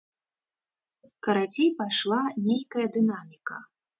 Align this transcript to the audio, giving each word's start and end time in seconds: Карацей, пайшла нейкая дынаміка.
Карацей, 1.27 1.69
пайшла 1.83 2.21
нейкая 2.47 2.87
дынаміка. 2.99 3.57